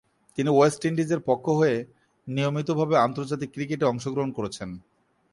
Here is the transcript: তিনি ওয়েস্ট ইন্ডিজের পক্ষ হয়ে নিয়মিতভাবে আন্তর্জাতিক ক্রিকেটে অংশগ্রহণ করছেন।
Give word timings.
তিনি 0.37 0.49
ওয়েস্ট 0.53 0.81
ইন্ডিজের 0.85 1.21
পক্ষ 1.29 1.45
হয়ে 1.59 1.75
নিয়মিতভাবে 2.27 2.95
আন্তর্জাতিক 2.97 3.49
ক্রিকেটে 3.53 3.85
অংশগ্রহণ 3.85 4.31
করছেন। 4.31 4.69